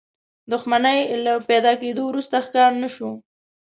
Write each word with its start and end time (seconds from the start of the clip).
دښمنۍ 0.51 0.99
له 1.25 1.33
پيدا 1.49 1.73
کېدو 1.81 2.01
وروسته 2.07 2.35
ښکار 2.45 2.71
نه 2.83 2.89
شو. 2.95 3.09